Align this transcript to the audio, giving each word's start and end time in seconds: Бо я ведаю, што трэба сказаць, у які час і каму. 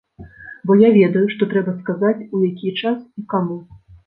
Бо 0.69 0.77
я 0.83 0.89
ведаю, 0.95 1.23
што 1.33 1.49
трэба 1.51 1.75
сказаць, 1.83 2.27
у 2.39 2.43
які 2.49 2.75
час 2.81 2.99
і 3.23 3.29
каму. 3.37 3.61